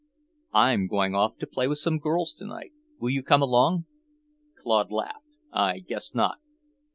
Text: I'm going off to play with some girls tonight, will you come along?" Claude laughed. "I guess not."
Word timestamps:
I'm 0.55 0.87
going 0.87 1.13
off 1.13 1.37
to 1.37 1.45
play 1.45 1.67
with 1.67 1.77
some 1.77 1.99
girls 1.99 2.33
tonight, 2.33 2.71
will 2.97 3.11
you 3.11 3.21
come 3.21 3.43
along?" 3.43 3.85
Claude 4.57 4.91
laughed. 4.91 5.27
"I 5.53 5.77
guess 5.77 6.15
not." 6.15 6.39